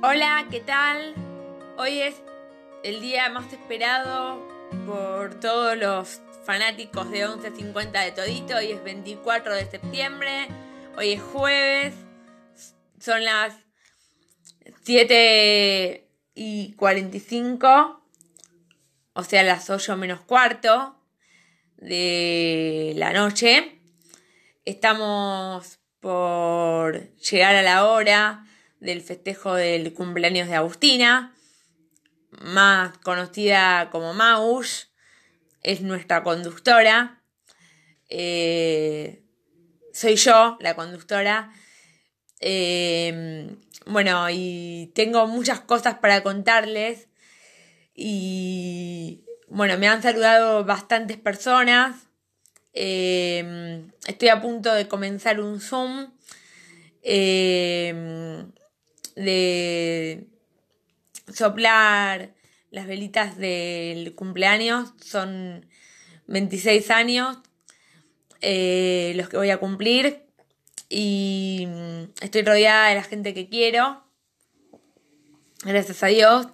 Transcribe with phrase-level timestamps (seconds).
[0.00, 1.14] Hola, ¿qué tal?
[1.76, 2.14] Hoy es
[2.84, 4.46] el día más esperado
[4.86, 8.56] por todos los fanáticos de 11.50 de Todito.
[8.56, 10.46] Hoy es 24 de septiembre.
[10.96, 11.94] Hoy es jueves.
[13.00, 13.56] Son las
[14.84, 18.02] 7 y 45.
[19.14, 21.02] O sea, las 8 menos cuarto
[21.76, 23.80] de la noche.
[24.64, 28.44] Estamos por llegar a la hora
[28.80, 31.34] del festejo del cumpleaños de Agustina,
[32.30, 34.84] más conocida como Maush,
[35.62, 37.22] es nuestra conductora.
[38.08, 39.22] Eh,
[39.92, 41.52] soy yo, la conductora.
[42.40, 43.56] Eh,
[43.86, 47.08] bueno, y tengo muchas cosas para contarles.
[47.94, 51.96] Y bueno, me han saludado bastantes personas.
[52.72, 56.12] Eh, estoy a punto de comenzar un Zoom
[59.18, 60.26] de
[61.32, 62.34] soplar
[62.70, 64.94] las velitas del cumpleaños.
[65.00, 65.66] Son
[66.26, 67.38] 26 años
[68.40, 70.22] eh, los que voy a cumplir
[70.88, 74.04] y mm, estoy rodeada de la gente que quiero.
[75.64, 76.48] Gracias a Dios.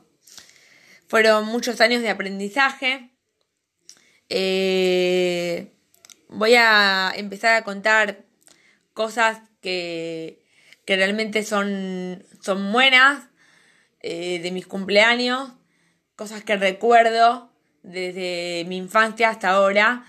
[1.07, 3.11] Fueron muchos años de aprendizaje.
[4.31, 5.71] Eh,
[6.29, 8.25] voy a empezar a contar
[8.95, 10.44] cosas que
[10.87, 13.29] que realmente son, son buenas
[14.01, 15.53] eh, de mis cumpleaños,
[16.17, 17.51] cosas que recuerdo
[17.83, 20.05] desde mi infancia hasta ahora,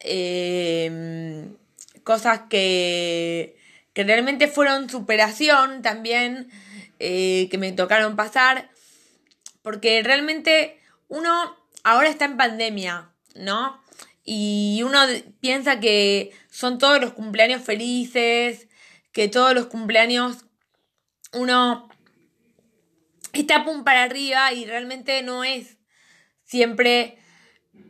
[0.00, 1.56] em,
[2.04, 3.56] cosas que,
[3.92, 6.50] que realmente fueron superación también,
[6.98, 8.70] eh, que me tocaron pasar,
[9.62, 13.80] porque realmente uno ahora está en pandemia, ¿no?
[14.24, 15.00] Y uno
[15.40, 18.68] piensa que son todos los cumpleaños felices,
[19.12, 20.44] que todos los cumpleaños
[21.32, 21.88] uno
[23.32, 25.76] está pum para arriba y realmente no es
[26.44, 27.18] siempre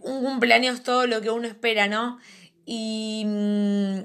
[0.00, 2.18] un cumpleaños todo lo que uno espera, ¿no?
[2.66, 4.00] Y mm,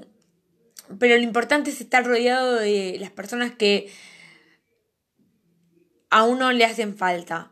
[0.99, 3.91] pero lo importante es estar rodeado de las personas que
[6.09, 7.51] a uno le hacen falta.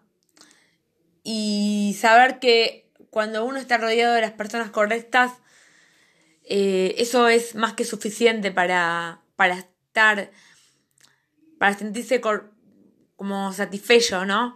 [1.24, 5.32] Y saber que cuando uno está rodeado de las personas correctas,
[6.46, 10.32] eh, eso es más que suficiente para, para estar,
[11.58, 14.56] para sentirse como satisfecho, ¿no?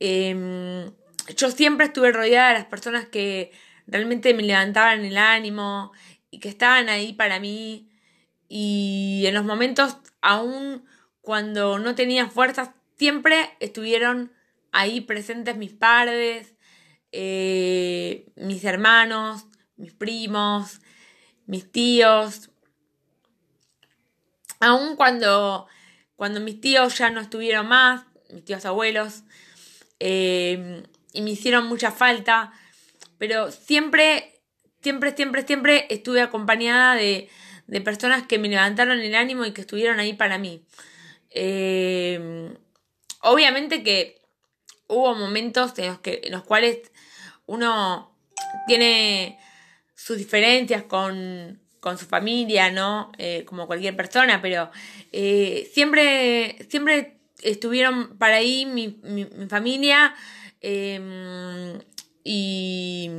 [0.00, 0.90] Em,
[1.36, 3.52] yo siempre estuve rodeada de las personas que
[3.86, 5.92] realmente me levantaban el ánimo
[6.30, 7.90] y que estaban ahí para mí
[8.48, 10.84] y en los momentos aún
[11.20, 14.32] cuando no tenía fuerzas siempre estuvieron
[14.72, 16.54] ahí presentes mis padres,
[17.12, 19.46] eh, mis hermanos,
[19.76, 20.80] mis primos,
[21.46, 22.50] mis tíos,
[24.60, 25.66] Aún cuando,
[26.16, 29.22] cuando mis tíos ya no estuvieron más, mis tíos abuelos,
[30.00, 30.82] eh,
[31.12, 32.52] y me hicieron mucha falta,
[33.18, 34.40] pero siempre,
[34.82, 37.28] siempre, siempre, siempre estuve acompañada de,
[37.66, 40.64] de personas que me levantaron el ánimo y que estuvieron ahí para mí.
[41.30, 42.54] Eh,
[43.20, 44.22] obviamente que
[44.88, 46.90] hubo momentos en los, que, en los cuales
[47.46, 48.16] uno
[48.66, 49.38] tiene
[49.94, 53.12] sus diferencias con, con su familia, ¿no?
[53.18, 54.70] Eh, como cualquier persona, pero
[55.12, 60.14] eh, siempre, siempre estuvieron para ahí mi, mi, familia
[60.60, 61.78] em,
[62.24, 63.10] y,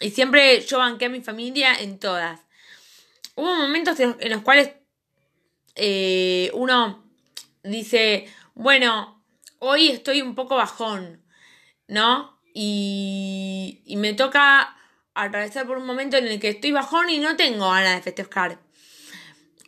[0.00, 2.40] y, siempre yo banqué a mi familia en todas.
[3.34, 4.70] Hubo momentos en, los cuales
[5.74, 7.04] eh, uno
[7.64, 9.24] dice, bueno,
[9.58, 11.24] hoy estoy un poco bajón,
[11.88, 12.40] ¿no?
[12.54, 14.76] Y, y me toca
[15.14, 18.58] atravesar por un momento en el que estoy bajón y no tengo ganas de festejar.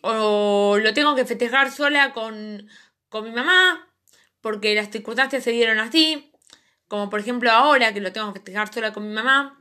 [0.02, 2.68] O lo tengo que festejar sola con,
[3.08, 3.88] con mi mamá,
[4.40, 6.32] porque las circunstancias se dieron así.
[6.88, 9.58] Como por ejemplo ahora que lo tengo que festejar sola con mi mamá,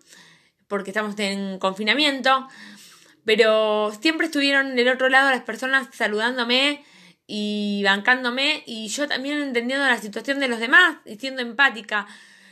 [0.68, 2.48] porque estamos en confinamiento.
[3.24, 6.84] Pero siempre estuvieron del otro lado las personas saludándome
[7.26, 12.06] y bancándome y yo también entendiendo la situación de los demás y siendo empática.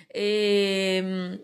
[0.09, 1.39] Eh,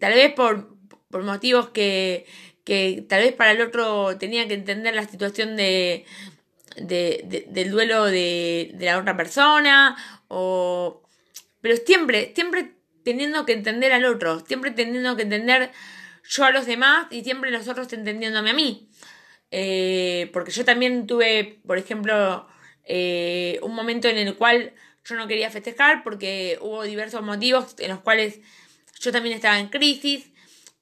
[0.00, 0.75] tal vez por,
[1.10, 2.26] por motivos que,
[2.64, 6.04] que tal vez para el otro tenía que entender la situación de,
[6.76, 9.96] de, del duelo de, de, la otra persona,
[10.28, 11.02] o...
[11.60, 12.72] pero siempre, siempre
[13.04, 15.70] teniendo que entender al otro, siempre teniendo que entender
[16.28, 18.88] yo a los demás y siempre los otros entendiéndome a mí.
[19.52, 22.48] Eh, porque yo también tuve, por ejemplo,
[22.84, 24.72] eh, un momento en el cual
[25.04, 28.40] yo no quería festejar porque hubo diversos motivos en los cuales
[29.00, 30.30] yo también estaba en crisis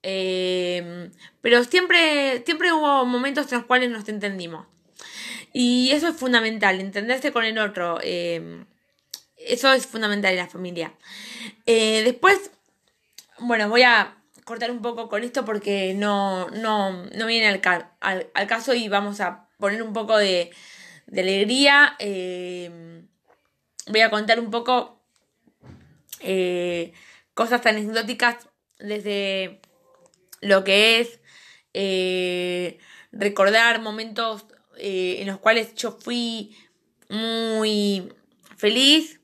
[0.06, 1.11] Em,
[1.41, 4.67] pero siempre, siempre hubo momentos en los cuales nos entendimos.
[5.55, 7.99] Y eso es fundamental, entenderse con el otro.
[8.03, 8.67] Em,
[9.39, 10.93] eso es fundamental en la familia.
[11.65, 12.51] Eh, después,
[13.39, 17.61] bueno, voy a cortar un poco con esto porque no, no, no viene al,
[18.47, 20.51] caso y vamos a poner un poco de,
[21.11, 21.97] alegría.
[21.99, 23.03] Eh,
[23.87, 25.01] voy a contar un poco
[26.21, 26.93] eh,
[27.33, 28.49] cosas tan exóticas
[28.79, 29.62] desde
[30.44, 31.20] lo que es
[31.73, 32.79] eh,
[33.12, 34.46] recordar momentos
[34.76, 36.56] en los cuales yo fui
[37.08, 38.12] muy
[38.56, 39.20] feliz,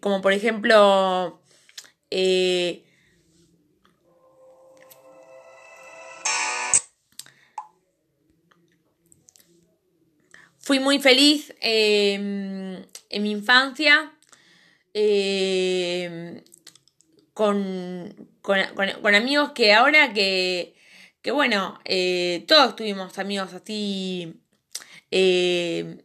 [0.00, 1.40] como por ejemplo
[10.62, 14.12] Fui muy feliz em, en mi infancia
[14.94, 16.40] em,
[17.34, 18.14] con,
[19.14, 20.74] amigos que ahora que,
[21.22, 24.40] que bueno, eh, todos tuvimos amigos así
[25.10, 25.98] em,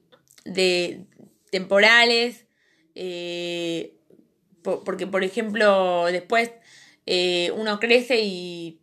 [0.46, 1.06] de
[1.52, 2.46] temporales,
[2.96, 3.96] eh,
[4.62, 6.52] porque por ejemplo después
[7.06, 8.82] eh, uno crece y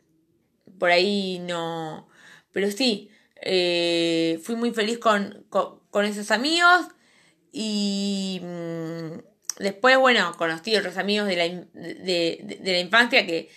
[0.78, 2.08] por ahí no,
[2.52, 3.10] pero sí,
[3.42, 5.44] eh, fui muy feliz con,
[6.04, 6.86] esos amigos
[7.52, 13.50] y mm, después, bueno, conocí otros amigos de la, de, la infancia que,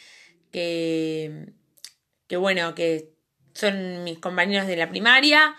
[0.51, 1.47] que,
[2.27, 3.13] que, bueno, que
[3.53, 5.55] son mis compañeros de la primaria,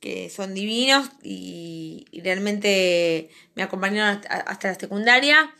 [0.00, 5.54] que son divinos y, realmente me acompañaron hasta, la secundaria,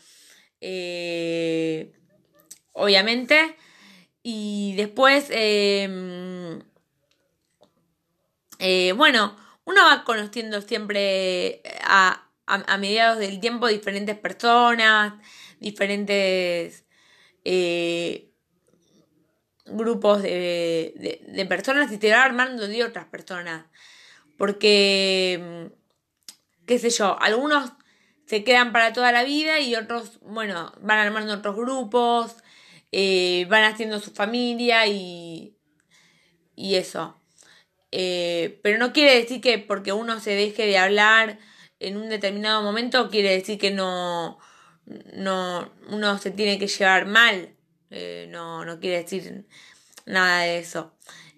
[0.61, 1.93] eh,
[2.73, 3.55] obviamente.
[4.23, 5.27] Y después...
[5.29, 6.59] Eh,
[8.59, 9.35] eh, bueno,
[9.65, 11.79] uno va conociendo siempre eh,
[12.45, 15.13] a, mediados del tiempo diferentes personas,
[15.59, 16.85] diferentes
[17.43, 18.31] eh,
[19.65, 23.65] grupos de, de, personas y se va armando de otras personas.
[24.37, 27.71] Porque, mm, qué sé yo, algunos
[28.25, 32.35] se quedan para toda la vida y otros, bueno, van armando otros grupos,
[33.49, 35.57] van haciendo su familia y,
[36.55, 37.19] y eso.
[37.91, 41.39] Eh, pero no quiere decir que porque uno se deje de hablar
[41.87, 44.39] en un determinado momento, quiere decir que no,
[45.13, 47.55] no uno se tiene que llevar mal.
[47.91, 49.45] Eh, no, no quiere decir
[50.05, 50.93] nada de eso.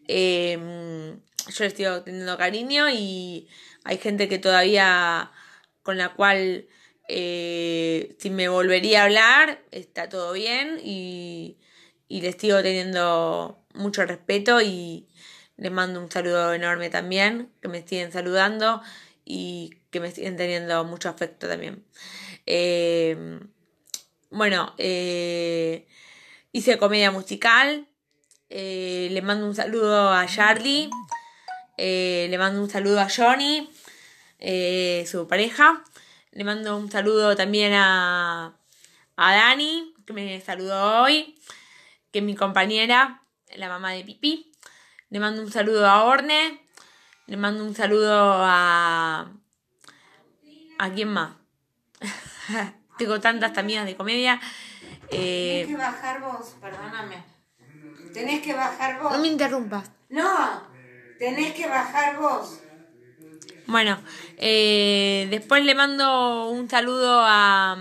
[0.08, 3.48] Em, yo le estoy teniendo cariño y
[3.84, 5.32] hay gente que todavía
[5.84, 6.68] con la cual
[7.08, 11.58] eh, si me volvería a hablar está todo bien y,
[12.08, 15.08] y les sigo teniendo mucho respeto y,
[15.58, 18.82] les mando un saludo enorme también, que me siguen saludando
[19.26, 21.86] y me siguen teniendo mucho afecto también.
[22.46, 23.40] Eh,
[24.30, 25.88] bueno, eh,
[26.52, 27.88] hice comedia musical.
[28.50, 30.90] Eh, le mando un saludo a Charlie.
[31.78, 33.70] le mando un saludo a Johnny,
[35.06, 35.84] su pareja.
[36.32, 38.58] Le mando un saludo también a,
[39.16, 41.40] a Dani, que me saludó hoy,
[42.12, 43.24] que es mi compañera,
[43.56, 44.52] la mamá de Pipi.
[45.10, 46.62] Le mando un saludo a Orne.
[47.28, 49.32] Le mando un saludo a.
[50.78, 51.32] ¿A quién más?
[52.98, 54.40] Tengo tantas amigas de comedia.
[55.10, 55.66] Eh...
[55.66, 57.24] Tenés que bajar vos, perdóname.
[58.14, 59.12] Tenés que bajar vos.
[59.12, 59.92] No me interrumpas.
[60.10, 60.64] No,
[61.20, 62.62] tenés que bajar vos.
[63.68, 64.00] Bueno,
[64.38, 67.78] eh, después le mando un saludo a,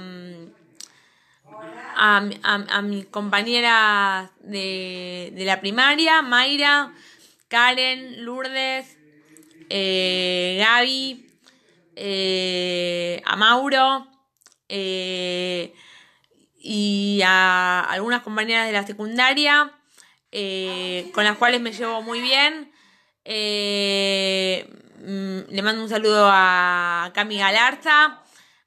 [1.96, 6.92] a, a, mis compañeras de, de la primaria, Mayra,
[7.46, 8.96] Karen, Lourdes,
[9.70, 11.25] eh, Gaby,
[11.96, 14.06] eh, a Mauro
[14.68, 15.74] eh,
[16.58, 19.72] y a algunas compañeras de la secundaria
[21.12, 22.70] con las cuales me llevo muy bien.
[24.98, 28.22] Mm, le mando un saludo a Cami Galarza,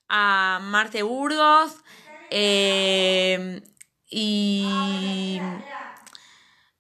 [0.08, 1.78] a Marte Burgos
[4.10, 5.40] y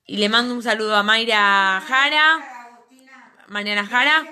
[0.10, 2.40] y le mando un saludo a Mayra Jara,
[3.48, 4.26] Mariana Jara.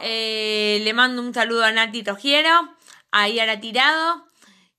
[0.00, 2.76] Eh, le mando un saludo a Nati Tojiero,
[3.10, 4.26] a Yara Tirado.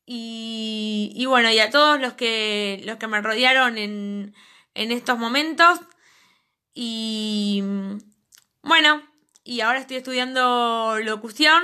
[0.06, 4.36] Y, bueno, y a todos los que, los que me rodearon en,
[4.74, 5.80] en estos momentos.
[6.74, 7.64] Y
[8.62, 9.02] bueno,
[9.44, 11.64] y ahora estoy estudiando locución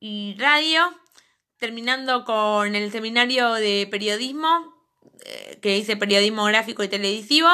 [0.00, 0.92] y radio,
[1.58, 4.74] terminando con el seminario de periodismo,
[5.24, 7.48] eh, que dice periodismo gráfico y televisivo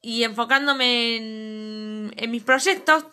[0.00, 3.04] y enfocándome en, en mis proyectos.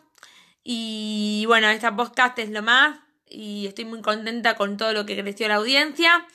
[0.69, 5.17] Y bueno, esta podcast es lo más y estoy muy contenta con todo lo que
[5.17, 6.27] creció la audiencia.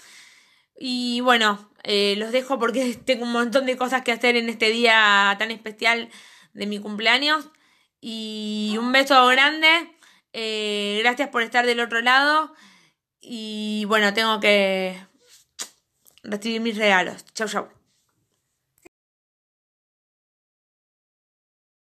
[0.74, 4.70] Y bueno, eh, los dejo porque tengo un montón de cosas que hacer en este
[4.70, 6.08] día tan especial
[6.54, 7.50] de mi cumpleaños.
[8.00, 9.68] Y un beso grande.
[10.32, 12.54] Eh, gracias por estar del otro lado.
[13.20, 14.98] Y bueno, tengo que
[16.22, 17.26] recibir mis regalos.
[17.34, 17.81] Chau, chau.